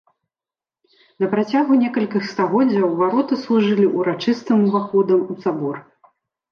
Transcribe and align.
На 1.23 1.27
працягу 1.33 1.77
некалькіх 1.83 2.23
стагоддзяў 2.31 2.87
вароты 3.03 3.33
служылі 3.45 3.85
ўрачыстым 4.01 4.57
уваходам 4.69 5.19
у 5.37 5.43
сабор. 5.47 5.75